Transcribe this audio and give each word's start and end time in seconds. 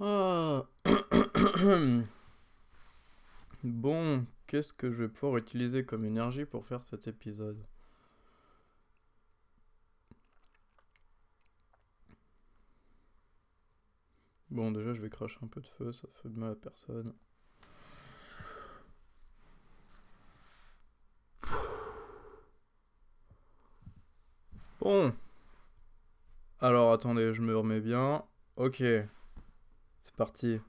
Ah. 0.00 0.66
Bon, 3.62 4.26
qu'est-ce 4.48 4.72
que 4.72 4.90
je 4.90 4.96
vais 5.02 5.08
pouvoir 5.08 5.36
utiliser 5.36 5.84
comme 5.84 6.04
énergie 6.04 6.44
pour 6.44 6.66
faire 6.66 6.84
cet 6.84 7.06
épisode? 7.06 7.64
Bon, 14.50 14.72
déjà, 14.72 14.92
je 14.92 15.00
vais 15.00 15.08
cracher 15.10 15.38
un 15.42 15.46
peu 15.46 15.60
de 15.60 15.66
feu, 15.66 15.92
ça 15.92 16.06
fait 16.22 16.28
de 16.28 16.38
mal 16.38 16.52
à 16.52 16.54
personne. 16.54 17.14
Bon. 24.80 25.12
Alors, 26.60 26.92
attendez, 26.92 27.34
je 27.34 27.42
me 27.42 27.56
remets 27.56 27.80
bien. 27.80 28.24
Ok. 28.56 28.82
C'est 30.00 30.14
parti. 30.14 30.60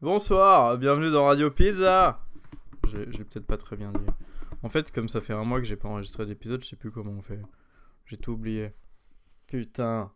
Bonsoir, 0.00 0.76
bienvenue 0.78 1.10
dans 1.10 1.26
Radio 1.26 1.50
Pizza. 1.50 2.20
J'ai 2.88 3.10
j'ai 3.12 3.24
peut-être 3.24 3.46
pas 3.46 3.56
très 3.56 3.76
bien 3.76 3.92
dit. 3.92 4.06
En 4.62 4.68
fait, 4.68 4.90
comme 4.92 5.08
ça 5.08 5.20
fait 5.20 5.32
un 5.32 5.44
mois 5.44 5.58
que 5.60 5.66
j'ai 5.66 5.76
pas 5.76 5.88
enregistré 5.88 6.26
d'épisode, 6.26 6.62
je 6.64 6.70
sais 6.70 6.76
plus 6.76 6.90
comment 6.90 7.12
on 7.12 7.22
fait. 7.22 7.40
J'ai 8.06 8.16
tout 8.16 8.32
oublié. 8.32 8.72
Putain. 9.46 10.12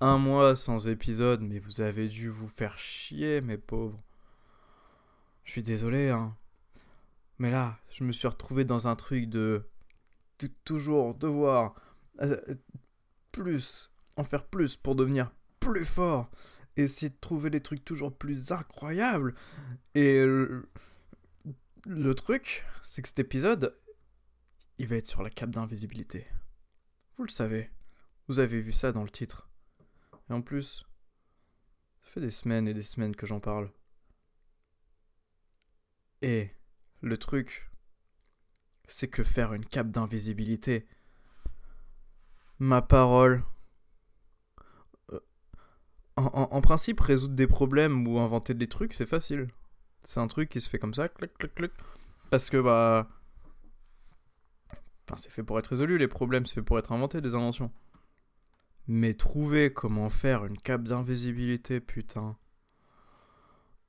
Un 0.00 0.18
mois 0.18 0.56
sans 0.56 0.88
épisode, 0.88 1.40
mais 1.40 1.58
vous 1.58 1.80
avez 1.80 2.08
dû 2.08 2.28
vous 2.28 2.48
faire 2.48 2.76
chier, 2.78 3.40
mes 3.40 3.56
pauvres. 3.58 4.02
Je 5.44 5.52
suis 5.52 5.62
désolé, 5.62 6.10
hein. 6.10 6.36
Mais 7.38 7.50
là, 7.50 7.78
je 7.90 8.04
me 8.04 8.12
suis 8.12 8.28
retrouvé 8.28 8.64
dans 8.64 8.86
un 8.88 8.96
truc 8.96 9.28
de. 9.28 9.64
de 10.40 10.48
toujours 10.64 11.14
devoir. 11.14 11.74
euh, 12.20 12.36
plus. 13.32 13.90
En 14.16 14.22
faire 14.22 14.44
plus 14.44 14.76
pour 14.76 14.94
devenir 14.94 15.32
plus 15.58 15.84
fort. 15.84 16.30
Essayer 16.76 17.10
de 17.10 17.18
trouver 17.20 17.50
des 17.50 17.60
trucs 17.60 17.84
toujours 17.84 18.16
plus 18.16 18.52
incroyables. 18.52 19.34
Et. 19.94 20.24
Le, 20.24 20.68
le 21.86 22.14
truc, 22.14 22.64
c'est 22.82 23.02
que 23.02 23.08
cet 23.08 23.18
épisode. 23.18 23.78
Il 24.78 24.88
va 24.88 24.96
être 24.96 25.06
sur 25.06 25.22
la 25.22 25.30
cape 25.30 25.50
d'invisibilité. 25.50 26.26
Vous 27.16 27.24
le 27.24 27.30
savez. 27.30 27.70
Vous 28.26 28.38
avez 28.38 28.60
vu 28.60 28.72
ça 28.72 28.90
dans 28.90 29.04
le 29.04 29.10
titre. 29.10 29.48
Et 30.28 30.32
en 30.32 30.42
plus, 30.42 30.84
ça 32.02 32.10
fait 32.10 32.20
des 32.20 32.30
semaines 32.30 32.66
et 32.66 32.74
des 32.74 32.82
semaines 32.82 33.14
que 33.14 33.26
j'en 33.26 33.38
parle. 33.38 33.70
Et 36.22 36.50
le 37.02 37.18
truc, 37.18 37.70
c'est 38.88 39.08
que 39.08 39.22
faire 39.22 39.52
une 39.52 39.66
cape 39.66 39.90
d'invisibilité, 39.90 40.86
ma 42.58 42.80
parole, 42.80 43.44
en, 46.16 46.60
principe, 46.60 47.00
résoudre 47.00 47.34
des 47.34 47.46
problèmes 47.46 48.06
ou 48.06 48.18
inventer 48.18 48.54
des 48.54 48.68
trucs, 48.68 48.94
c'est 48.94 49.06
facile. 49.06 49.48
C'est 50.04 50.20
un 50.20 50.28
truc 50.28 50.48
qui 50.48 50.60
se 50.60 50.70
fait 50.70 50.78
comme 50.78 50.94
ça, 50.94 51.08
clac, 51.08 51.36
clac, 51.38 51.54
clac. 51.54 51.70
Parce 52.30 52.50
que, 52.50 52.58
bah. 52.58 53.08
Enfin, 55.06 55.16
c'est 55.16 55.30
fait 55.30 55.42
pour 55.42 55.58
être 55.58 55.68
résolu, 55.68 55.98
les 55.98 56.08
problèmes, 56.08 56.46
c'est 56.46 56.54
fait 56.54 56.62
pour 56.62 56.78
être 56.78 56.92
inventé, 56.92 57.20
des 57.20 57.34
inventions. 57.34 57.70
Mais 58.86 59.14
trouver 59.14 59.72
comment 59.72 60.08
faire 60.08 60.44
une 60.44 60.56
cape 60.56 60.84
d'invisibilité, 60.84 61.80
putain. 61.80 62.36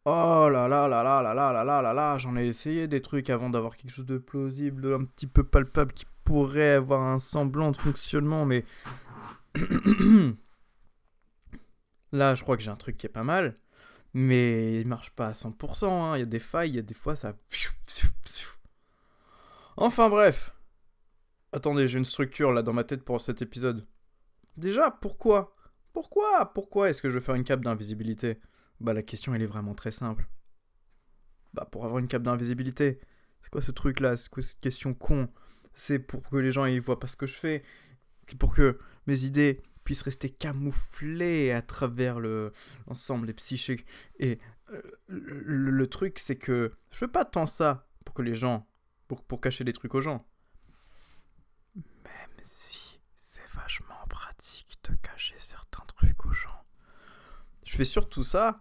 Oh 0.06 0.50
là 0.52 0.68
là 0.68 0.88
là 0.88 1.04
là 1.04 1.22
là 1.24 1.34
là 1.34 1.52
là 1.52 1.64
là 1.64 1.82
là 1.82 1.94
là, 1.94 2.18
j'en 2.20 2.38
ai 2.38 2.46
essayé 2.46 2.88
des 2.88 3.02
trucs 3.02 3.32
avant 3.32 3.50
d'avoir 3.50 3.76
quelque 3.76 3.92
chose 3.92 4.06
de 4.06 4.20
plausible, 4.20 4.94
un 4.94 5.04
petit 5.04 5.26
peu 5.26 5.44
palpable 5.44 5.94
qui 5.94 6.06
pourrait 6.24 6.74
avoir 6.74 7.02
un 7.02 7.18
semblant 7.18 7.72
de 7.72 7.78
fonctionnement, 7.78 8.46
mais 8.46 8.66
là, 12.16 12.36
je 12.36 12.44
crois 12.44 12.58
que 12.58 12.64
j'ai 12.64 12.72
un 12.72 12.76
truc 12.76 12.98
qui 12.98 13.06
est 13.06 13.10
pas 13.10 13.24
mal, 13.24 13.58
mais 14.14 14.80
il 14.82 14.88
marche 14.88 15.12
pas 15.12 15.28
à 15.28 15.34
100%. 15.34 15.86
hein. 15.88 16.18
Il 16.18 16.20
y 16.20 16.24
a 16.24 16.26
des 16.26 16.40
failles, 16.40 16.70
il 16.72 16.76
y 16.76 16.80
a 16.80 16.84
des 16.84 16.94
fois 16.94 17.16
ça. 17.16 17.36
Enfin 19.78 20.10
bref. 20.10 20.54
Attendez, 21.52 21.88
j'ai 21.88 21.98
une 21.98 22.06
structure 22.06 22.52
là 22.52 22.64
dans 22.64 22.74
ma 22.74 22.84
tête 22.84 23.04
pour 23.04 23.22
cet 23.22 23.42
épisode. 23.42 23.86
Déjà, 24.58 24.92
pourquoi? 24.92 25.56
Pourquoi? 25.94 26.54
Pourquoi 26.54 26.90
est-ce 26.90 27.02
que 27.02 27.10
je 27.10 27.16
veux 27.16 27.22
faire 27.22 27.36
une 27.36 27.44
cape 27.44 27.62
d'invisibilité? 27.62 28.40
Bah 28.82 28.94
la 28.94 29.04
question 29.04 29.34
elle 29.34 29.42
est 29.42 29.48
vraiment 29.48 29.74
très 29.76 29.92
simple. 29.92 30.28
Bah 31.54 31.66
pour 31.72 31.86
avoir 31.86 32.00
une 32.00 32.08
cape 32.08 32.24
d'invisibilité. 32.24 33.00
C'est 33.42 33.50
quoi 33.50 33.62
ce 33.62 33.72
truc 33.72 34.00
là 34.00 34.18
C'est 34.18 34.30
quoi 34.30 34.44
cette 34.44 34.60
question 34.60 34.94
con? 34.94 35.30
C'est 35.74 36.00
pour 36.00 36.22
que 36.30 36.38
les 36.38 36.52
gens 36.52 36.66
ils 36.66 36.82
voient 36.82 37.00
pas 37.00 37.08
ce 37.08 37.16
que 37.16 37.26
je 37.28 37.36
fais? 37.36 37.64
Pour 38.40 38.54
que 38.54 38.80
mes 39.08 39.24
idées 39.24 39.62
puissent 39.86 40.02
rester 40.02 40.30
camouflées 40.30 41.52
à 41.52 41.62
travers 41.62 42.20
le 42.20 42.52
l'ensemble 42.88 43.28
des 43.28 43.34
psychiques. 43.34 43.86
Et 44.20 44.40
euh, 44.72 44.82
le, 45.08 45.88
truc 45.88 46.20
c'est 46.20 46.36
que 46.36 46.74
je 46.92 46.98
fais 46.98 47.08
pas 47.08 47.24
tant 47.24 47.46
ça 47.46 47.88
pour 48.04 48.14
que 48.14 48.22
les 48.22 48.36
gens 48.36 48.68
pour, 49.08 49.24
pour 49.24 49.40
cacher 49.40 49.64
des 49.64 49.74
trucs 49.74 49.96
aux 49.96 50.02
gens. 50.02 50.28
Même 51.76 51.84
si 52.44 53.00
c'est 53.16 53.48
vachement 53.54 54.06
pratique 54.10 54.78
de 54.90 54.96
cacher 54.96 55.36
certains 55.40 55.86
trucs 55.86 56.26
aux 56.26 56.34
gens. 56.34 56.66
Je 57.64 57.78
fais 57.78 57.86
surtout 57.86 58.24
ça 58.24 58.60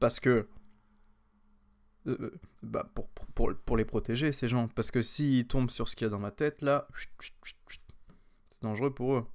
parce 0.00 0.20
que. 0.20 0.48
euh, 2.06 2.38
bah 2.62 2.90
pour, 2.94 3.08
pour, 3.08 3.54
pour, 3.56 3.76
les 3.76 3.84
protéger, 3.84 4.30
ces 4.30 4.48
gens. 4.48 4.68
Parce 4.68 4.90
que 4.90 5.02
s'ils 5.02 5.48
tombent 5.48 5.70
sur 5.70 5.88
ce 5.88 5.96
qu'il 5.96 6.04
y 6.04 6.08
a 6.08 6.10
dans 6.10 6.20
ma 6.20 6.30
tête, 6.30 6.62
là. 6.62 6.86
C'est 8.50 8.62
dangereux 8.62 8.94
pour 8.94 9.16
eux. 9.16 9.26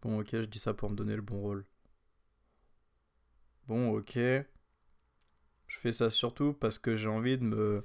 Bon, 0.00 0.20
ok, 0.20 0.30
je 0.32 0.46
dis 0.46 0.58
ça 0.58 0.72
pour 0.72 0.88
me 0.90 0.96
donner 0.96 1.16
le 1.16 1.22
bon 1.22 1.38
rôle. 1.40 1.66
Bon, 3.68 3.90
ok. 3.96 4.16
Je 4.16 5.78
fais 5.78 5.92
ça 5.92 6.10
surtout 6.10 6.52
parce 6.54 6.78
que 6.80 6.96
j'ai 6.96 7.08
envie 7.08 7.38
de 7.38 7.44
me. 7.44 7.84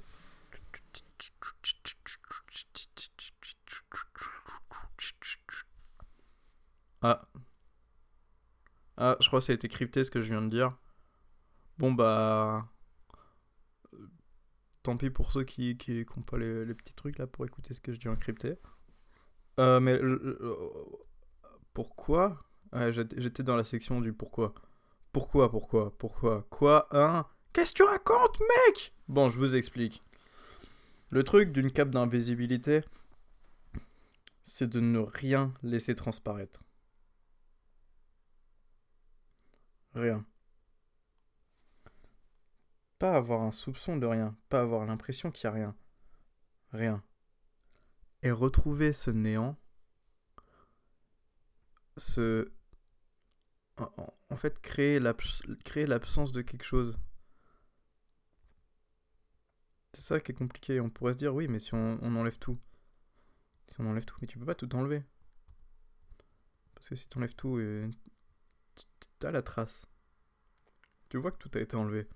Ah. 7.02 7.22
Ah, 8.98 9.18
je 9.20 9.28
crois 9.28 9.40
que 9.40 9.46
ça 9.46 9.52
a 9.52 9.56
été 9.56 9.68
crypté 9.68 10.04
ce 10.06 10.12
que 10.12 10.22
je 10.22 10.30
viens 10.30 10.42
de 10.42 10.50
dire. 10.50 10.74
Bon 11.78 11.92
bah... 11.92 12.68
euh, 13.94 14.08
Tant 14.84 14.98
pis 14.98 15.10
pour 15.10 15.32
ceux 15.32 15.44
qui 15.44 15.78
qui, 15.78 16.06
qui 16.06 16.20
ont 16.20 16.22
pas 16.24 16.38
les, 16.38 16.66
les 16.66 16.74
petits 16.76 16.94
trucs 16.94 17.18
là 17.18 17.28
pour 17.28 17.46
écouter 17.46 17.74
ce 17.74 17.82
que 17.82 17.94
je 17.94 18.00
dis 18.00 18.08
en 18.10 18.16
crypté. 18.16 18.58
Euh, 19.60 19.80
mais... 19.80 20.00
pourquoi? 21.74 22.44
J'étais 22.92 23.44
dans 23.44 23.58
la 23.58 23.64
section 23.64 24.02
du 24.02 24.14
pourquoi. 24.14 24.54
Pourquoi, 25.12 25.52
pourquoi, 25.52 25.98
pourquoi 25.98 26.48
Quoi 26.50 26.88
Hein? 26.92 27.26
Qu'est-ce 27.54 27.74
que 27.74 27.78
tu 27.78 27.84
racontes, 27.84 28.40
mec? 28.40 28.94
Bon, 29.08 29.30
je 29.30 29.38
vous 29.38 29.56
explique. 29.56 30.04
Le 31.10 31.24
truc 31.24 31.52
d'une 31.52 31.72
cape 31.72 31.90
d'invisibilité, 31.90 32.82
c'est 34.44 34.70
de 34.70 34.80
ne 34.80 35.00
rien 35.00 35.54
laisser 35.62 35.94
transparaître. 35.96 36.64
Rien. 39.94 40.26
Pas 42.98 43.16
avoir 43.16 43.42
un 43.42 43.52
soupçon 43.52 43.98
de 43.98 44.06
rien, 44.06 44.38
pas 44.48 44.62
avoir 44.62 44.86
l'impression 44.86 45.32
qu'il 45.32 45.44
y 45.44 45.48
a 45.48 45.52
rien. 45.52 45.76
Rien. 46.72 47.04
Et 48.24 48.32
retrouver 48.32 48.94
ce 48.94 49.12
néant, 49.12 49.58
ce... 51.98 52.52
En, 54.30 54.36
fait, 54.36 54.60
créer 54.60 55.00
l'abs- 55.00 55.42
créer 55.66 55.88
l'absence 55.88 56.32
de 56.32 56.42
quelque 56.42 56.64
chose. 56.64 56.98
C'est 59.94 60.02
ça 60.02 60.20
qui 60.20 60.32
est 60.32 60.36
compliqué. 60.36 60.80
On 60.80 60.90
pourrait 60.90 61.14
se 61.14 61.18
dire, 61.18 61.34
oui, 61.34 61.48
mais 61.48 61.60
si 61.60 61.74
on, 61.74 61.98
on 62.02 62.16
enlève 62.16 62.38
tout. 62.38 62.60
Si 63.70 63.80
on 63.80 63.86
enlève 63.90 64.06
tout, 64.06 64.18
mais 64.22 64.28
tu 64.28 64.38
peux 64.38 64.46
pas 64.46 64.56
tout 64.56 64.74
enlever. 64.76 65.04
Parce 66.76 66.90
que 66.90 66.96
si 66.96 67.10
tu 67.10 67.18
enlèves 67.18 67.36
tout, 67.36 67.58
euh, 67.58 67.90
t'as 69.20 69.32
la 69.32 69.42
trace. 69.42 69.86
Tu 71.10 71.18
vois 71.18 71.32
que 71.32 71.38
tout 71.38 71.52
a 71.58 71.62
été 71.62 71.76
enlevé. 71.76 72.08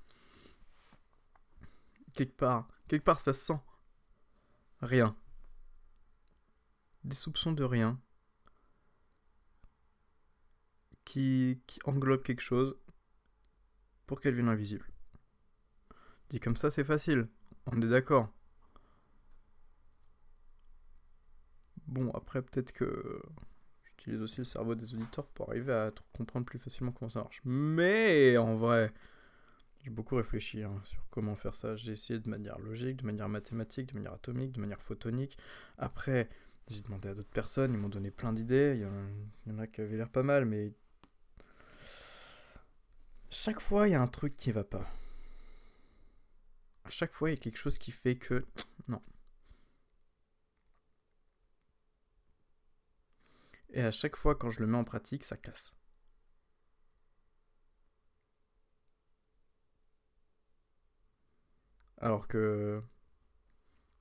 Quelque 2.14 2.36
part, 2.36 2.68
quelque 2.88 3.04
part 3.04 3.20
ça 3.20 3.34
se 3.34 3.42
sent. 3.42 3.60
Rien. 4.82 5.16
Des 7.04 7.16
soupçons 7.16 7.52
de 7.52 7.64
rien. 7.64 8.00
Qui, 11.06 11.62
englobe 11.86 12.24
quelque 12.24 12.42
chose 12.42 12.76
pour 14.06 14.20
qu'elle 14.20 14.36
vienne 14.36 14.50
invisible. 14.50 14.86
Dit 16.30 16.40
comme 16.40 16.58
ça, 16.58 16.70
c'est 16.70 16.84
facile. 16.84 17.28
On 17.68 17.82
est 17.82 17.88
d'accord. 17.88 18.30
Bon, 21.88 22.12
après, 22.12 22.42
peut-être 22.42 22.72
que 22.72 23.22
j'utilise 23.86 24.22
aussi 24.22 24.38
le 24.40 24.46
cerveau 24.46 24.76
des 24.76 24.94
auditeurs 24.94 25.28
pour 25.28 25.50
arriver 25.50 25.74
à 25.74 25.92
comprendre 26.14 26.46
plus 26.46 26.60
facilement 26.60 26.92
comment 26.92 27.10
ça 27.10 27.22
marche. 27.22 27.42
Mais 27.46 28.38
en 28.38 28.56
vrai, 28.56 28.92
j'ai 29.84 29.92
beaucoup 29.92 30.16
réfléchi 30.16 30.64
hein, 30.64 30.82
sur 30.84 31.08
comment 31.10 31.36
faire 31.36 31.56
ça. 31.56 31.76
J'ai 31.76 31.92
essayé 31.92 32.20
de 32.20 32.30
manière 32.30 32.60
logique, 32.60 32.98
de 32.98 33.06
manière 33.06 33.30
mathématique, 33.30 33.90
de 33.90 33.94
manière 33.94 34.14
atomique, 34.14 34.52
de 34.54 34.60
manière 34.60 34.82
photonique. 34.82 35.38
Après, 35.78 36.28
j'ai 36.68 36.82
demandé 36.82 37.10
à 37.10 37.14
d'autres 37.14 37.30
personnes, 37.30 37.74
ils 37.74 37.78
m'ont 37.78 37.90
donné 37.90 38.10
plein 38.10 38.34
d'idées. 38.34 38.74
Il 39.46 39.52
y 39.52 39.54
en 39.54 39.60
a 39.60 39.68
qui 39.68 39.82
avaient 39.82 39.98
l'air 39.98 40.10
pas 40.10 40.24
mal, 40.24 40.46
mais 40.46 40.74
Chaque 43.30 43.60
fois, 43.60 43.88
il 43.88 43.92
y 43.92 43.96
a 43.96 44.02
un 44.02 44.08
truc 44.08 44.36
qui 44.36 44.52
va 44.52 44.64
pas. 44.64 44.88
À 46.86 46.90
chaque 46.90 47.12
fois, 47.14 47.30
il 47.30 47.34
y 47.34 47.38
a 47.38 47.42
quelque 47.42 47.58
chose 47.58 47.78
qui 47.78 47.92
fait 47.92 48.16
que. 48.18 48.46
Non. 48.88 49.02
Et 53.70 53.82
à 53.82 53.92
chaque 53.92 54.16
fois, 54.16 54.36
quand 54.36 54.50
je 54.52 54.60
le 54.60 54.68
mets 54.68 54.78
en 54.78 54.84
pratique, 54.84 55.24
ça 55.24 55.38
casse. 55.38 55.74
Alors 61.98 62.28
que 62.28 62.82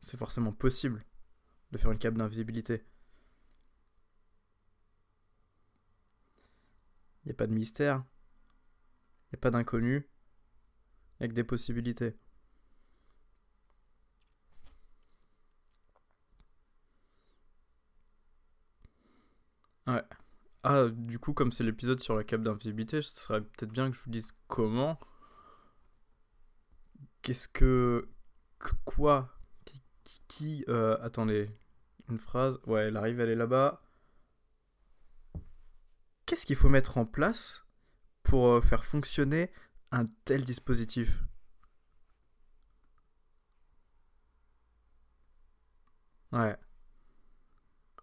c'est 0.01 0.17
forcément 0.17 0.53
possible 0.53 1.05
de 1.73 1.79
faire 1.79 1.91
une 1.91 1.99
cape 1.99 2.15
d'invisibilité. 2.15 2.85
Il 7.25 7.29
n'y 7.29 7.33
a 7.33 7.35
pas 7.35 7.47
de 7.47 7.55
mystère. 7.55 8.05
Pas 9.41 9.51
d'inconnu. 9.51 10.09
Il 11.21 11.23
n'y 11.23 11.27
a 11.27 11.29
que 11.29 11.35
des 11.35 11.45
possibilités. 11.45 12.15
Ouais. 19.87 20.03
Ah, 20.63 20.89
du 20.91 21.19
coup, 21.19 21.33
comme 21.35 21.53
c'est 21.53 21.65
l'épisode 21.65 22.01
sur 22.01 22.17
la 22.17 22.25
cape 22.25 22.43
d'invisibilité, 22.43 23.03
ce 23.03 23.15
serait 23.17 23.43
peut-être 23.43 23.73
bien 23.73 23.91
que 23.91 23.97
je 23.97 24.03
vous 24.03 24.11
dise 24.11 24.33
comment. 24.49 24.99
Qu'est-ce 27.23 27.49
que. 27.49 28.09
quoi? 28.85 29.39
Qui. 30.29 30.65
Euh, 30.69 30.97
attendez. 31.03 31.47
Une 32.09 32.19
phrase. 32.19 32.59
Ouais, 32.67 32.89
elle 32.89 32.97
arrive, 32.97 33.21
elle 33.21 33.31
est 33.31 33.35
là-bas. 33.35 33.83
Qu'est-ce 36.27 36.47
qu'il 36.47 36.57
faut 36.57 36.69
mettre 36.69 36.99
en 36.99 37.07
place 37.07 37.64
pour 38.25 38.49
euh, 38.49 38.61
faire 38.61 38.85
fonctionner 38.85 39.51
un 39.93 40.07
tel 40.25 40.45
dispositif 40.45 41.23
Ouais. 46.33 46.57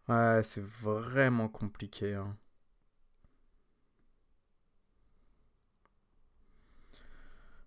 Ouais, 0.07 0.41
c'est 0.43 0.61
vraiment 0.61 1.47
compliqué. 1.49 2.13
Hein. 2.13 2.37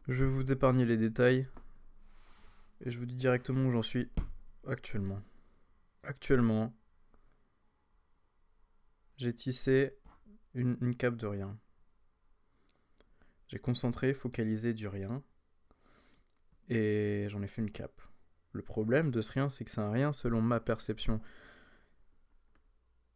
Je 0.08 0.24
vais 0.24 0.30
vous 0.30 0.50
épargner 0.50 0.86
les 0.86 0.96
détails. 0.96 1.46
Et 2.84 2.90
je 2.92 2.98
vous 3.00 3.06
dis 3.06 3.16
directement 3.16 3.66
où 3.68 3.72
j'en 3.72 3.82
suis 3.82 4.08
actuellement. 4.66 5.20
Actuellement, 6.04 6.74
j'ai 9.16 9.34
tissé 9.34 9.96
une, 10.54 10.76
une 10.80 10.96
cape 10.96 11.16
de 11.16 11.26
rien. 11.26 11.58
J'ai 13.54 13.60
concentré, 13.60 14.14
focalisé 14.14 14.74
du 14.74 14.88
rien. 14.88 15.22
Et 16.68 17.28
j'en 17.28 17.40
ai 17.40 17.46
fait 17.46 17.62
une 17.62 17.70
cape. 17.70 18.02
Le 18.50 18.62
problème 18.62 19.12
de 19.12 19.20
ce 19.20 19.30
rien, 19.30 19.48
c'est 19.48 19.64
que 19.64 19.70
c'est 19.70 19.80
un 19.80 19.92
rien 19.92 20.12
selon 20.12 20.42
ma 20.42 20.58
perception. 20.58 21.20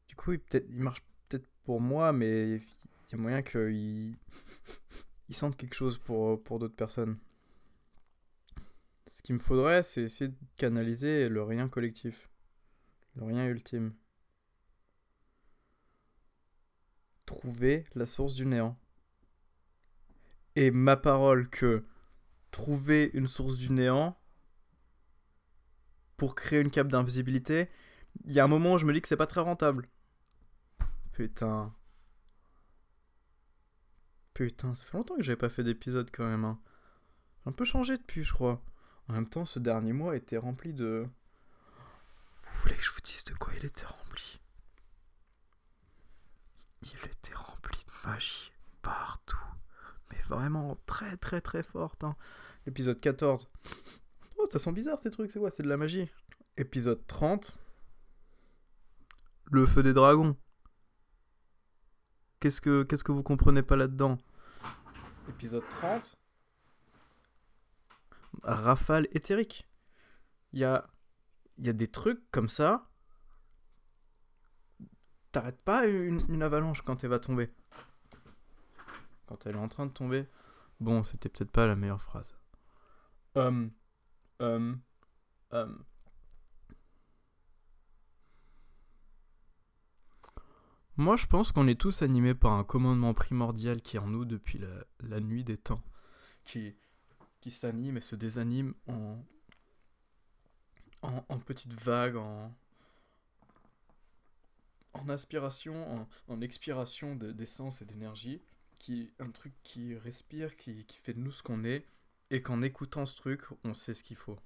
Du 0.07 0.15
coup, 0.15 0.35
il, 0.35 0.41
marche 0.77 1.03
peut-être 1.29 1.49
pour 1.65 1.81
moi, 1.81 2.13
mais 2.13 2.51
il 2.53 2.63
y 3.11 3.15
a 3.15 3.17
moyen 3.17 3.43
qu'il 3.43 4.17
il 5.29 5.35
sente 5.35 5.57
quelque 5.57 5.75
chose 5.75 5.99
pour, 5.99 6.41
pour 6.45 6.61
d'autres 6.61 6.77
personnes. 6.77 7.19
Ce 9.09 9.23
qu'il 9.23 9.35
me 9.35 9.41
faudrait, 9.41 9.83
c'est 9.83 10.03
essayer 10.03 10.29
de 10.29 10.37
canaliser 10.57 11.29
le 11.29 11.43
rien 11.43 11.69
collectif. 11.69 12.31
Le 13.17 13.25
rien 13.25 13.45
ultime. 13.49 13.93
Trouver 17.27 17.87
la 17.97 18.07
source 18.07 18.35
du 18.35 18.47
néant. 18.47 18.79
Et 20.59 20.73
ma 20.73 20.97
parole 20.97 21.49
que 21.49 21.85
trouver 22.51 23.13
une 23.15 23.29
source 23.29 23.55
du 23.55 23.71
néant 23.71 24.19
pour 26.17 26.35
créer 26.35 26.61
une 26.61 26.73
cape 26.73 26.89
d'invisibilité, 26.89 27.71
il 28.25 28.33
y 28.33 28.41
a 28.41 28.45
un 28.45 28.49
moment 28.49 28.73
où 28.73 28.79
je 28.79 28.85
me 28.85 28.93
dis 28.93 29.01
que 29.01 29.07
c'est 29.07 29.17
pas 29.17 29.29
très 29.29 29.41
rentable. 29.41 29.89
Putain. 31.13 31.73
Putain, 34.35 34.75
ça 34.75 34.85
fait 34.85 34.97
longtemps 34.97 35.15
que 35.15 35.23
j'avais 35.23 35.37
pas 35.37 35.49
fait 35.49 35.63
d'épisode 35.63 36.11
quand 36.11 36.29
même. 36.29 36.45
Hein. 36.45 36.59
J'ai 37.45 37.51
un 37.51 37.53
peu 37.53 37.65
changé 37.65 37.97
depuis, 37.97 38.25
je 38.25 38.33
crois. 38.33 38.61
En 39.07 39.13
même 39.13 39.29
temps, 39.29 39.45
ce 39.45 39.61
dernier 39.61 39.93
mois 39.93 40.17
était 40.17 40.39
rempli 40.39 40.73
de. 40.73 41.07
Vous 42.43 42.63
voulez 42.65 42.75
que 42.75 42.83
je 42.83 42.91
vous 42.91 43.01
dise 43.05 43.23
de 43.27 43.35
quoi 43.35 43.53
il 43.57 43.65
était 43.65 43.87
rempli? 43.87 44.41
Il 46.83 46.99
était 47.05 47.35
rempli 47.35 47.79
de 47.79 48.09
magie 48.09 48.51
partout. 48.83 49.39
Mais 50.11 50.21
vraiment 50.29 50.77
très 50.87 51.17
très 51.17 51.41
très 51.41 51.63
forte. 51.63 52.05
Hein. 52.05 52.17
Épisode 52.67 53.01
14. 53.01 53.49
Oh, 54.39 54.47
ça 54.51 54.59
sent 54.59 54.73
bizarre 54.73 54.99
ces 54.99 55.11
trucs, 55.11 55.31
c'est 55.31 55.39
quoi? 55.39 55.51
C'est 55.51 55.63
de 55.63 55.69
la 55.69 55.77
magie. 55.77 56.11
Épisode 56.57 57.07
30. 57.07 57.57
Le 59.51 59.67
feu 59.67 59.83
des 59.83 59.93
dragons. 59.93 60.37
Qu'est-ce 62.41 62.61
que, 62.61 62.85
qu'est-ce 62.85 63.03
que 63.03 63.13
vous 63.13 63.23
comprenez 63.23 63.63
pas 63.63 63.77
là-dedans? 63.77 64.19
Épisode 65.29 65.65
30. 65.71 66.17
Rafale 68.45 69.09
éthérique. 69.13 69.69
Il 70.53 70.61
y 70.61 70.65
a, 70.65 70.89
y 71.59 71.69
a 71.69 71.73
des 71.73 71.89
trucs 71.89 72.21
comme 72.31 72.49
ça. 72.49 72.89
T'arrêtes 75.33 75.61
pas 75.61 75.87
une, 75.87 76.43
avalanche 76.43 76.83
quand 76.83 77.03
elle 77.05 77.11
va 77.11 77.19
tomber. 77.19 77.51
Quand 79.29 79.47
elle 79.47 79.57
est 79.57 79.59
en 79.59 79.69
train 79.69 79.87
de 79.87 79.93
tomber. 79.93 80.27
Bon, 80.81 81.05
c'était 81.05 81.29
peut-être 81.29 81.51
pas 81.51 81.67
la 81.67 81.77
meilleure 81.77 82.03
phrase. 82.03 82.35
Um, 83.35 83.71
um, 84.41 84.81
um. 85.51 85.85
Moi, 90.97 91.17
je 91.17 91.27
pense 91.27 91.53
qu'on 91.53 91.69
est 91.69 91.81
tous 91.81 92.03
animés 92.03 92.35
par 92.35 92.53
un 92.53 92.65
commandement 92.65 93.15
primordial 93.15 93.83
qui 93.83 93.97
est 93.97 94.01
en 94.01 94.09
nous 94.09 94.25
depuis 94.25 94.61
la, 95.01 95.21
nuit 95.21 95.45
des 95.45 95.57
temps, 95.57 95.83
qui, 96.43 96.75
qui 97.41 97.53
s'anime 97.53 97.99
et 97.99 98.01
se 98.01 98.17
désanime 98.17 98.75
en, 98.89 99.25
en, 101.03 101.39
petites 101.39 101.75
vagues, 101.75 102.17
en, 102.17 102.53
en 104.95 105.09
aspiration, 105.09 106.09
en, 106.27 106.41
expiration 106.41 107.15
d'essence 107.15 107.81
et 107.81 107.85
d'énergie, 107.85 108.43
qui 108.79 109.13
un 109.19 109.31
truc 109.31 109.53
qui 109.63 109.97
respire, 109.97 110.57
qui, 110.57 110.85
fait 111.03 111.15
de 111.15 111.21
nous 111.21 111.33
ce 111.33 111.43
qu'on 111.43 111.65
est, 111.65 111.87
et 112.31 112.43
qu'en 112.43 112.63
écoutant 112.63 113.07
ce 113.07 113.17
truc, 113.17 113.43
on 113.65 113.75
sait 113.75 113.95
ce 113.95 114.03
qu'il 114.03 114.17
faut. 114.17 114.39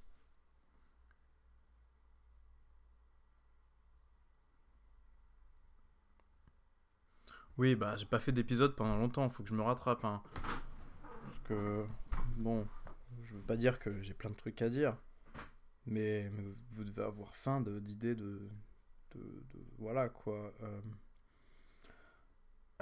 Oui, 7.59 7.75
bah 7.75 7.97
j'ai 7.97 8.07
pas 8.07 8.18
fait 8.18 8.33
d'épisode 8.33 8.75
pendant 8.75 8.97
longtemps, 8.97 9.28
faut 9.28 9.42
que 9.42 9.49
je 9.49 9.54
me 9.54 9.62
rattrape. 9.62 10.04
Hein. 10.04 10.23
Parce 11.25 11.38
que, 11.40 11.85
bon, 12.37 12.66
je 13.23 13.35
veux 13.35 13.42
pas 13.42 13.57
dire 13.57 13.78
que 13.78 14.02
j'ai 14.02 14.14
plein 14.14 14.30
de 14.30 14.35
trucs 14.37 14.62
à 14.62 14.68
dire, 14.71 14.97
mais, 15.87 16.30
vous 16.73 16.85
devez 16.85 17.02
avoir 17.02 17.37
faim 17.37 17.61
d'idées 17.61 18.14
de, 18.14 18.49
Voilà 19.78 20.09
quoi. 20.09 20.52
Euh... 20.62 20.80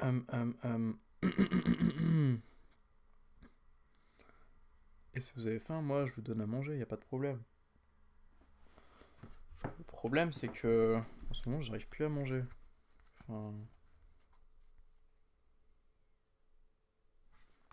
Hum, 0.03 0.25
hum, 0.33 0.57
hum. 0.65 0.99
Et 5.15 5.21
si 5.21 5.33
vous 5.35 5.47
avez 5.47 5.59
faim, 5.59 5.83
moi 5.83 6.07
je 6.07 6.13
vous 6.13 6.23
donne 6.23 6.41
à 6.41 6.47
manger, 6.47 6.79
y 6.79 6.83
a 6.83 6.87
pas 6.87 6.97
de 6.97 7.05
problème. 7.05 7.43
Le 9.65 9.85
problème 9.85 10.33
c'est 10.33 10.49
que 10.49 10.99
en 11.31 11.35
ce 11.35 11.49
moment 11.49 11.61
j'arrive 11.61 11.89
plus 11.89 12.05
à 12.05 12.09
manger. 12.09 12.43
Enfin. 13.29 13.55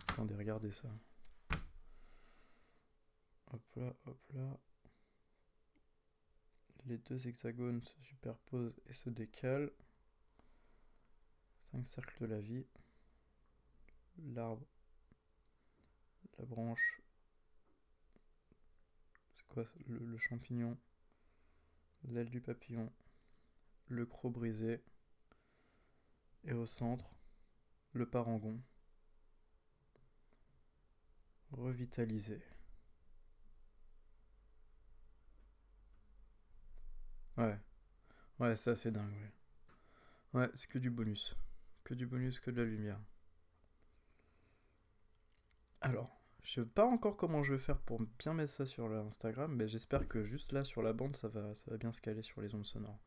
Attendez, 0.08 0.34
regardez 0.34 0.72
ça. 0.72 0.88
Hop 3.52 3.62
là, 3.76 3.94
hop 4.06 4.18
là. 4.34 4.58
Les 6.86 6.98
deux 6.98 7.26
hexagones 7.26 7.82
se 7.82 8.00
superposent 8.02 8.80
et 8.86 8.92
se 8.92 9.10
décalent. 9.10 9.70
Cinq 11.70 11.86
cercles 11.86 12.22
de 12.22 12.26
la 12.26 12.40
vie. 12.40 12.66
L'arbre. 14.18 14.66
La 16.38 16.44
branche. 16.44 17.00
C'est 19.36 19.46
quoi 19.48 19.64
le, 19.86 20.18
champignon 20.18 20.76
L'aile 22.04 22.30
du 22.30 22.40
papillon. 22.40 22.92
Le 23.86 24.06
croc 24.06 24.32
brisé. 24.32 24.82
Et 26.44 26.52
au 26.52 26.66
centre, 26.66 27.14
le 27.92 28.06
parangon 28.06 28.60
revitaliser. 31.52 32.40
Ouais. 37.36 37.58
Ouais, 38.40 38.56
ça 38.56 38.76
c'est 38.76 38.90
dingue, 38.90 39.12
ouais. 39.12 40.40
Ouais, 40.40 40.50
c'est 40.54 40.68
que 40.68 40.78
du 40.78 40.90
bonus. 40.90 41.36
Que 41.84 41.94
du 41.94 42.06
bonus, 42.06 42.40
que 42.40 42.50
de 42.50 42.62
la 42.62 42.68
lumière. 42.68 43.00
Alors, 45.80 46.18
je 46.42 46.60
sais 46.60 46.66
pas 46.66 46.84
encore 46.86 47.16
comment 47.16 47.42
je 47.42 47.52
vais 47.54 47.58
faire 47.58 47.78
pour 47.78 48.00
bien 48.18 48.34
mettre 48.34 48.52
ça 48.52 48.66
sur 48.66 48.88
l'Instagram, 48.88 49.54
mais 49.54 49.68
j'espère 49.68 50.08
que 50.08 50.24
juste 50.24 50.52
là 50.52 50.64
sur 50.64 50.82
la 50.82 50.92
bande 50.92 51.16
ça 51.16 51.28
va, 51.28 51.54
ça 51.54 51.70
va 51.70 51.76
bien 51.76 51.92
se 51.92 52.00
caler 52.00 52.22
sur 52.22 52.40
les 52.40 52.54
ondes 52.54 52.64
sonores. 52.66 52.98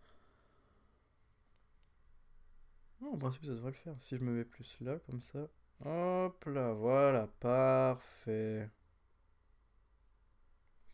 En 3.02 3.18
principe 3.18 3.46
ça 3.46 3.52
devrait 3.54 3.72
le 3.72 3.78
faire. 3.78 3.96
Si 4.00 4.16
je 4.16 4.24
me 4.24 4.32
mets 4.32 4.46
plus 4.46 4.78
là, 4.80 5.00
comme 5.00 5.22
ça. 5.22 5.48
Hop 5.84 6.46
là, 6.46 6.74
voilà, 6.74 7.28
parfait. 7.40 8.70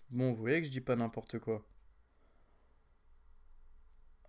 Bon, 0.10 0.32
vous 0.34 0.38
voyez 0.42 0.62
que 0.62 0.68
je 0.68 0.72
dis 0.72 0.82
pas 0.82 0.96
n'importe 0.96 1.40
quoi. 1.40 1.66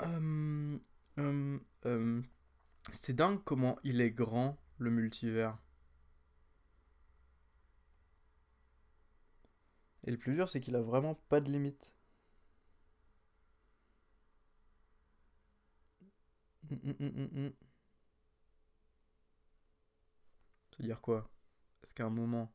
Hum, 0.01 0.81
hum, 1.17 1.61
hum. 1.85 2.25
C'est 2.93 3.15
dingue 3.15 3.43
comment 3.45 3.79
il 3.85 4.01
est 4.01 4.11
grand, 4.11 4.57
le 4.79 4.91
multivers. 4.91 5.57
Et 10.09 10.11
le 10.11 10.17
plus 10.17 10.35
dur, 10.35 10.49
c'est 10.49 10.59
qu'il 10.59 10.75
a 10.75 10.81
vraiment 10.83 11.15
pas 11.15 11.39
de 11.41 11.53
limite. 11.53 11.93
Hum, 16.71 16.81
hum, 16.85 16.97
hum, 17.01 17.29
hum. 17.35 17.53
C'est-à-dire 20.71 21.03
quoi? 21.03 21.29
Est-ce 21.83 21.95
qu'à 21.95 22.07
un 22.07 22.11
moment, 22.11 22.51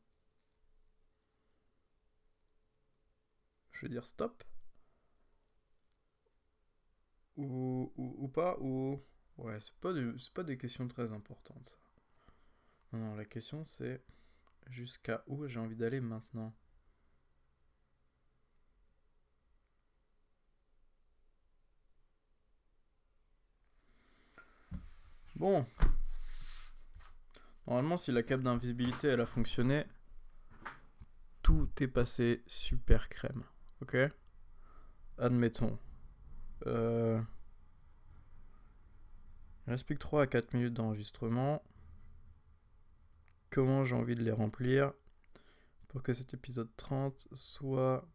je 3.72 3.82
vais 3.82 3.90
dire 3.90 4.06
stop? 4.08 4.42
Ou, 7.36 7.92
ou, 7.96 8.26
pas? 8.28 8.56
Ou 8.60 9.00
ouais, 9.38 9.58
c'est 9.60 9.74
pas, 9.80 9.92
c'est 10.18 10.32
pas 10.34 10.42
des 10.42 10.58
questions 10.58 10.88
très 10.88 11.12
importantes 11.12 11.66
ça. 11.68 11.76
Non, 12.94 12.98
non, 12.98 13.14
la 13.14 13.26
question 13.26 13.66
c'est 13.66 14.02
jusqu'à 14.70 15.24
où 15.26 15.46
j'ai 15.48 15.60
envie 15.60 15.76
d'aller 15.76 16.00
maintenant? 16.00 16.54
Bon, 25.44 25.66
normalement 27.66 27.98
si 27.98 28.10
la 28.12 28.22
cape 28.22 28.40
d'invisibilité 28.40 29.08
elle 29.08 29.20
a 29.20 29.26
fonctionné, 29.26 29.84
tout 31.42 31.68
est 31.82 31.86
passé 31.86 32.42
super 32.46 33.10
crème. 33.10 33.44
Ok? 33.82 33.94
Admettons. 35.18 35.78
Euh, 36.66 37.20
il 39.66 39.72
reste 39.72 39.84
plus 39.84 39.96
que 39.96 40.00
3 40.00 40.22
à 40.22 40.26
4 40.26 40.54
minutes 40.54 40.72
d'enregistrement. 40.72 41.62
Comment 43.50 43.84
j'ai 43.84 43.96
envie 43.96 44.14
de 44.14 44.22
les 44.22 44.32
remplir 44.32 44.94
pour 45.88 46.02
que 46.02 46.14
cet 46.14 46.32
épisode 46.32 46.74
30 46.78 47.28
soit 47.34 48.08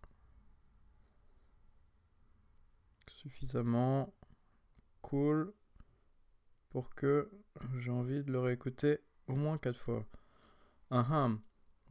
suffisamment 3.08 4.16
cool? 5.04 5.54
Pour 6.70 6.94
que 6.96 7.30
j'ai 7.78 7.92
envie 7.92 8.24
de 8.24 8.32
le 8.32 8.40
réécouter 8.40 9.00
au 9.28 9.36
moins 9.36 9.58
4 9.58 9.78
fois. 9.80 10.06
Ah 10.92 11.06
ah. 11.10 11.30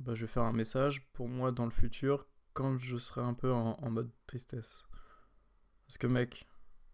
Bah, 0.00 0.14
je 0.14 0.26
vais 0.26 0.32
faire 0.32 0.44
un 0.44 0.52
message 0.52 1.04
pour 1.12 1.28
moi 1.28 1.50
dans 1.50 1.64
le 1.64 1.72
futur 1.72 2.26
quand 2.52 2.78
je 2.78 2.96
serai 2.96 3.20
un 3.20 3.34
peu 3.34 3.52
en, 3.52 3.90
mode 3.90 4.10
tristesse. 4.26 4.84
Parce 5.86 5.98
que 5.98 6.06
mec, 6.06 6.46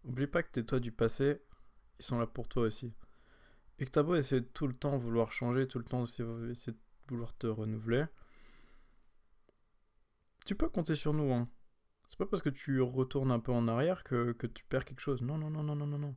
oublie 0.03 0.27
pas 0.27 0.43
que 0.43 0.51
tes 0.51 0.65
toi 0.65 0.79
du 0.79 0.91
passé, 0.91 1.41
ils 1.99 2.05
sont 2.05 2.17
là 2.19 2.27
pour 2.27 2.47
toi 2.47 2.63
aussi. 2.63 2.93
Et 3.79 3.85
que 3.85 3.91
t'as 3.91 4.03
beau 4.03 4.15
essayer 4.15 4.43
tout 4.43 4.67
le 4.67 4.75
temps 4.75 4.97
vouloir 4.97 5.31
changer, 5.31 5.67
tout 5.67 5.79
le 5.79 5.85
temps 5.85 6.03
essayer 6.03 6.25
de 6.25 6.77
vouloir 7.09 7.35
te 7.37 7.47
renouveler, 7.47 8.05
tu 10.45 10.55
peux 10.55 10.69
compter 10.69 10.95
sur 10.95 11.13
nous, 11.13 11.33
hein. 11.33 11.49
C'est 12.07 12.19
pas 12.19 12.27
parce 12.27 12.43
que 12.43 12.49
tu 12.49 12.79
retournes 12.81 13.31
un 13.31 13.39
peu 13.39 13.51
en 13.51 13.67
arrière 13.67 14.03
que, 14.03 14.31
que 14.33 14.45
tu 14.45 14.63
perds 14.65 14.85
quelque 14.85 15.01
chose. 15.01 15.23
Non, 15.23 15.39
non, 15.39 15.49
non, 15.49 15.63
non, 15.63 15.75
non, 15.75 15.87
non, 15.87 15.97
non. 15.97 16.15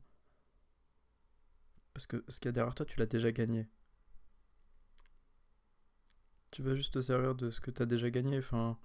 Parce 1.99 2.07
que 2.07 2.25
ce 2.29 2.39
qu'il 2.39 2.47
y 2.47 2.51
a 2.51 2.53
derrière 2.53 2.77
toi, 2.77 2.87
tu 2.87 2.97
l'as 3.01 3.07
déjà 3.07 3.33
gagné. 3.33 3.67
Tu 6.53 6.63
vas 6.63 6.77
juste 6.77 6.95
te 6.95 7.01
servir 7.01 7.35
de 7.35 7.51
ce 7.51 7.61
que 7.61 7.73
t'as 7.73 7.87
déjà 7.87 8.09
gagné. 8.09 8.39
Enfin, 8.39 8.79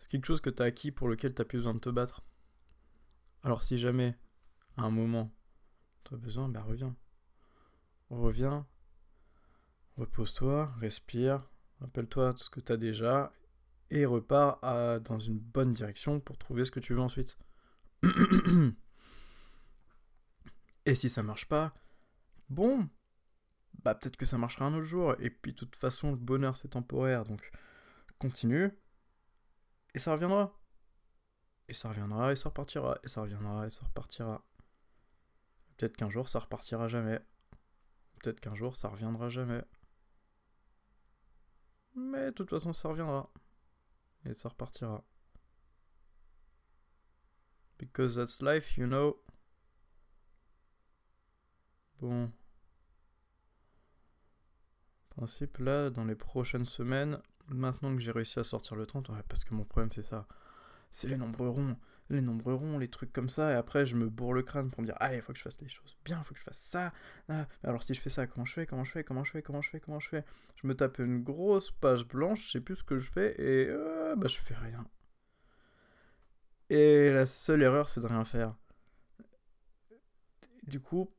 c'est 0.00 0.10
quelque 0.10 0.26
chose 0.26 0.40
que 0.40 0.50
t'as 0.50 0.64
acquis 0.64 0.90
pour 0.90 1.06
lequel 1.06 1.32
t'as 1.32 1.44
plus 1.44 1.58
besoin 1.58 1.74
de 1.74 1.78
te 1.78 1.90
battre. 1.90 2.24
Alors 3.44 3.62
si 3.62 3.78
jamais, 3.78 4.18
à 4.76 4.82
un 4.82 4.90
moment, 4.90 5.32
t'as 6.02 6.16
besoin, 6.16 6.48
bah 6.48 6.62
reviens. 6.62 6.96
Reviens, 8.10 8.66
repose-toi, 9.96 10.74
respire, 10.80 11.48
rappelle-toi 11.78 12.32
de 12.32 12.38
ce 12.38 12.50
que 12.50 12.58
t'as 12.58 12.76
déjà 12.76 13.32
et 13.90 14.06
repars 14.06 14.58
dans 15.02 15.20
une 15.20 15.38
bonne 15.38 15.72
direction 15.72 16.18
pour 16.18 16.36
trouver 16.36 16.64
ce 16.64 16.72
que 16.72 16.80
tu 16.80 16.94
veux 16.94 17.00
ensuite. 17.00 17.38
et 20.86 20.94
si 20.94 21.08
ça 21.08 21.22
marche 21.22 21.46
pas, 21.46 21.74
bon, 22.48 22.88
bah 23.82 23.94
peut-être 23.94 24.16
que 24.16 24.26
ça 24.26 24.38
marchera 24.38 24.66
un 24.66 24.74
autre 24.74 24.84
jour. 24.84 25.14
Et 25.18 25.30
puis 25.30 25.52
de 25.52 25.58
toute 25.58 25.76
façon, 25.76 26.10
le 26.10 26.16
bonheur 26.16 26.56
c'est 26.56 26.68
temporaire, 26.68 27.24
donc 27.24 27.50
continue 28.18 28.72
et 29.94 29.98
ça 29.98 30.12
reviendra. 30.12 30.52
Et 31.68 31.72
ça 31.72 31.88
reviendra 31.88 32.32
et 32.32 32.36
ça 32.36 32.48
repartira. 32.50 32.98
Et 33.04 33.08
ça 33.08 33.22
reviendra 33.22 33.66
et 33.66 33.70
ça 33.70 33.84
repartira. 33.84 34.44
Peut-être 35.76 35.96
qu'un 35.96 36.10
jour 36.10 36.28
ça 36.28 36.40
repartira 36.40 36.88
jamais. 36.88 37.20
Peut-être 38.20 38.40
qu'un 38.40 38.54
jour 38.54 38.76
ça 38.76 38.88
reviendra 38.88 39.28
jamais. 39.28 39.62
Mais 41.94 42.26
de 42.26 42.30
toute 42.32 42.50
façon 42.50 42.72
ça 42.72 42.88
reviendra. 42.88 43.30
Et 44.26 44.34
ça 44.34 44.48
repartira. 44.48 45.04
Because 47.78 48.16
that's 48.16 48.40
life, 48.42 48.76
you 48.76 48.86
know. 48.86 49.23
Bon. 52.00 52.30
Principe, 55.10 55.58
là, 55.58 55.90
dans 55.90 56.04
les 56.04 56.14
prochaines 56.16 56.64
semaines, 56.64 57.20
maintenant 57.48 57.94
que 57.94 58.02
j'ai 58.02 58.10
réussi 58.10 58.38
à 58.38 58.44
sortir 58.44 58.76
le 58.76 58.86
30, 58.86 59.08
ouais, 59.10 59.22
parce 59.28 59.44
que 59.44 59.54
mon 59.54 59.64
problème 59.64 59.92
c'est 59.92 60.02
ça. 60.02 60.26
C'est 60.90 61.08
les 61.08 61.16
nombres 61.16 61.46
ronds. 61.46 61.76
Les 62.10 62.20
nombres 62.20 62.52
ronds, 62.52 62.78
les 62.78 62.88
trucs 62.88 63.12
comme 63.12 63.28
ça, 63.30 63.52
et 63.52 63.54
après 63.54 63.86
je 63.86 63.96
me 63.96 64.08
bourre 64.08 64.34
le 64.34 64.42
crâne 64.42 64.70
pour 64.70 64.82
me 64.82 64.86
dire, 64.86 64.96
allez, 65.00 65.16
il 65.16 65.22
faut 65.22 65.32
que 65.32 65.38
je 65.38 65.42
fasse 65.42 65.60
les 65.60 65.68
choses 65.68 65.96
bien, 66.04 66.18
il 66.18 66.24
faut 66.24 66.34
que 66.34 66.40
je 66.40 66.44
fasse 66.44 66.58
ça. 66.58 66.92
Alors 67.62 67.82
si 67.82 67.94
je 67.94 68.00
fais 68.00 68.10
ça, 68.10 68.26
comment 68.26 68.44
je 68.44 68.52
fais, 68.52 68.66
comment 68.66 68.84
je 68.84 68.92
fais, 68.92 69.02
comment 69.02 69.24
je 69.24 69.30
fais, 69.30 69.42
comment 69.42 69.62
je 69.62 69.70
fais, 69.70 69.80
comment 69.80 70.00
je 70.00 70.08
fais? 70.08 70.24
Je 70.56 70.66
me 70.66 70.74
tape 70.74 70.98
une 70.98 71.22
grosse 71.22 71.70
page 71.70 72.06
blanche, 72.06 72.46
je 72.46 72.50
sais 72.52 72.60
plus 72.60 72.76
ce 72.76 72.84
que 72.84 72.98
je 72.98 73.10
fais, 73.10 73.34
et 73.40 73.68
euh, 73.68 74.14
bah 74.16 74.28
je 74.28 74.38
fais 74.38 74.54
rien. 74.54 74.86
Et 76.70 77.10
la 77.12 77.26
seule 77.26 77.62
erreur, 77.62 77.88
c'est 77.88 78.00
de 78.00 78.06
rien 78.06 78.24
faire. 78.24 78.54
Du 80.66 80.80
coup, 80.80 81.10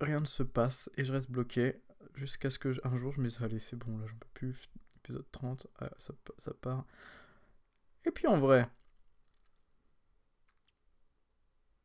rien 0.00 0.20
ne 0.20 0.26
se 0.26 0.42
passe, 0.42 0.90
et 0.96 1.04
je 1.04 1.12
reste 1.12 1.30
bloqué, 1.30 1.80
jusqu'à 2.14 2.50
ce 2.50 2.58
que 2.58 2.74
un 2.86 2.96
jour 2.96 3.12
je 3.12 3.20
me 3.20 3.28
dise, 3.28 3.40
allez, 3.42 3.60
c'est 3.60 3.76
bon, 3.76 3.98
là 3.98 4.06
j'en 4.06 4.16
peux 4.16 4.28
plus, 4.34 4.70
épisode 4.96 5.26
30, 5.32 5.66
ah, 5.80 5.90
ça, 5.98 6.14
ça 6.38 6.52
part. 6.54 6.84
Et 8.04 8.10
puis 8.10 8.26
en 8.26 8.38
vrai, 8.38 8.70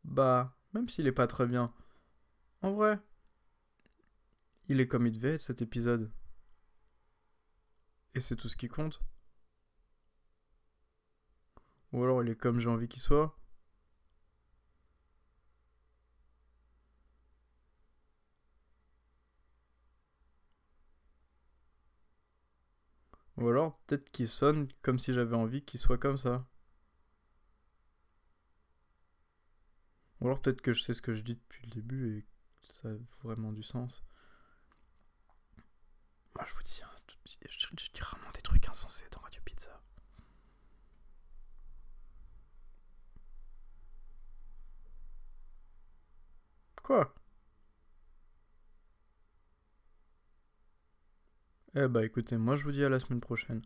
bah, 0.03 0.56
même 0.74 0.89
s'il 0.89 1.08
est 1.08 1.12
pas 1.12 1.27
très 1.27 1.46
bien, 1.48 1.74
en 2.62 2.74
vrai, 2.74 3.00
il 4.68 4.80
est 4.80 4.88
comme 4.88 5.08
il 5.08 5.13
devait 5.13 5.36
être 5.36 5.41
cet 5.41 5.62
épisode. 5.62 6.12
Et 8.13 8.20
c'est 8.20 8.36
tout 8.36 8.48
ce 8.48 8.58
qui 8.58 8.68
compte. 8.68 9.01
Ou 11.91 12.03
alors 12.03 12.24
il 12.24 12.30
est 12.30 12.36
comme 12.36 12.60
j'ai 12.60 12.70
envie 12.70 12.88
qu'il 12.88 13.01
soit. 13.01 13.38
Ou 23.42 23.50
alors 23.50 23.78
peut-être 23.88 24.12
qu'il 24.12 24.30
sonne 24.30 24.68
comme 24.84 25.00
si 25.00 25.14
j'avais 25.14 25.36
envie 25.36 25.64
qu'il 25.64 25.80
soit 25.80 25.98
comme 25.98 26.18
ça. 26.18 26.46
Ou 30.20 30.28
alors 30.28 30.40
peut-être 30.40 30.62
que 30.62 30.74
je 30.74 30.82
sais 30.82 30.94
ce 30.94 31.02
que 31.02 31.16
je 31.16 31.24
dis 31.24 31.34
depuis 31.36 31.66
le 31.66 31.72
début 31.72 32.18
et 32.20 32.22
que 32.22 32.74
ça 32.74 32.90
a 32.90 32.94
vraiment 33.24 33.52
du 33.52 33.64
sens. 33.64 34.04
Moi 36.36 36.46
je 36.48 36.54
vous 36.54 36.62
dis, 36.62 36.82
hein, 36.84 36.90
je, 37.26 37.68
je 37.78 37.92
dis 37.92 38.02
rarement 38.02 38.30
des 38.32 38.42
trucs 38.42 38.68
insensés 38.70 39.06
dans 39.12 39.22
Radio 39.22 39.42
Pizza. 39.44 39.82
Quoi? 46.84 47.12
Eh 51.75 51.88
bah 51.88 52.04
écoutez, 52.04 52.38
moi 52.38 52.56
je 52.56 52.63
vous 52.63 52.72
dis 52.72 52.84
à 52.84 52.90
la 52.90 53.00
semaine 53.00 53.22
prochaine. 53.22 53.62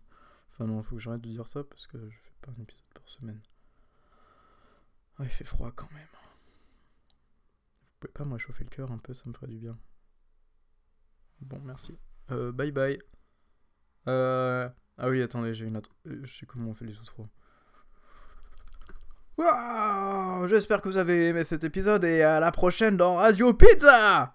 Enfin 0.51 0.65
non, 0.65 0.81
faut 0.83 0.95
que 0.95 1.01
j'arrête 1.01 1.21
de 1.21 1.29
dire 1.29 1.47
ça 1.47 1.63
parce 1.63 1.87
que 1.87 1.97
je 2.09 2.17
fais 2.17 2.33
pas 2.41 2.51
un 2.57 2.61
épisode 2.61 2.85
par 2.93 3.07
semaine. 3.09 3.41
Ah, 5.17 5.23
il 5.23 5.29
fait 5.29 5.43
froid 5.45 5.71
quand 5.75 5.91
même. 5.91 6.07
Vous 6.11 7.99
pouvez 8.01 8.13
pas 8.13 8.25
me 8.25 8.33
réchauffer 8.33 8.63
le 8.63 8.69
cœur 8.69 8.91
un 8.91 8.97
peu, 8.97 9.13
ça 9.13 9.23
me 9.25 9.33
ferait 9.33 9.47
du 9.47 9.57
bien. 9.57 9.77
Bon, 11.41 11.59
merci. 11.63 11.97
Euh, 12.31 12.51
bye 12.51 12.71
bye. 12.71 12.99
Euh... 14.07 14.69
Ah 14.97 15.09
oui, 15.09 15.21
attendez, 15.21 15.53
j'ai 15.53 15.65
une 15.65 15.77
autre. 15.77 15.95
euh, 16.07 16.19
Je 16.23 16.31
sais 16.37 16.45
comment 16.45 16.69
on 16.69 16.73
fait 16.73 16.85
les 16.85 16.99
outros. 16.99 17.27
Waouh 19.37 20.47
J'espère 20.47 20.81
que 20.81 20.87
vous 20.87 20.97
avez 20.97 21.29
aimé 21.29 21.43
cet 21.43 21.63
épisode 21.63 22.03
et 22.05 22.21
à 22.21 22.39
la 22.39 22.51
prochaine 22.51 22.95
dans 22.95 23.15
Radio 23.15 23.53
Pizza 23.53 24.34